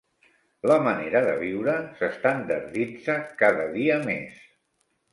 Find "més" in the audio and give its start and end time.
4.11-4.45